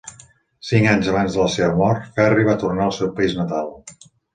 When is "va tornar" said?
2.51-2.91